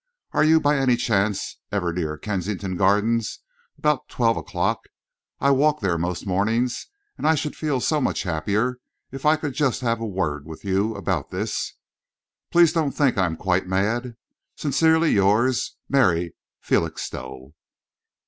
[0.31, 3.37] Are you, by any chance, ever near Kensington Gardens
[3.77, 4.85] about twelve o'clock?
[5.39, 6.87] I walk there most mornings,
[7.19, 8.79] and I should feel so much happier
[9.11, 11.75] if I could have just a word with you about this.
[12.49, 14.15] Please don't think I am quite mad.
[14.55, 17.53] Sincerely yours, Mary Felixstowe.